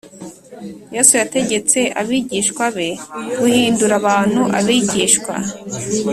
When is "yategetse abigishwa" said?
1.21-2.65